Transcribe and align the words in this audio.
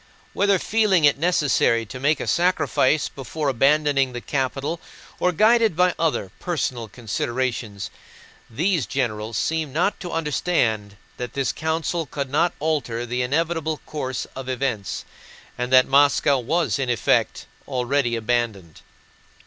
Whether 0.33 0.57
feeling 0.57 1.05
it 1.05 1.19
necessary 1.19 1.85
to 1.85 1.99
make 1.99 2.19
a 2.19 2.25
sacrifice 2.25 3.07
before 3.07 3.49
abandoning 3.49 4.13
the 4.13 4.19
capital 4.19 4.79
or 5.19 5.31
guided 5.31 5.75
by 5.75 5.93
other, 5.99 6.31
personal 6.39 6.87
considerations, 6.87 7.91
these 8.49 8.87
generals 8.87 9.37
seemed 9.37 9.75
not 9.75 9.99
to 9.99 10.11
understand 10.11 10.97
that 11.17 11.33
this 11.33 11.51
council 11.51 12.07
could 12.07 12.31
not 12.31 12.53
alter 12.59 13.05
the 13.05 13.21
inevitable 13.21 13.77
course 13.85 14.25
of 14.35 14.49
events 14.49 15.05
and 15.55 15.71
that 15.71 15.85
Moscow 15.85 16.39
was 16.39 16.79
in 16.79 16.89
effect 16.89 17.45
already 17.67 18.15
abandoned. 18.15 18.81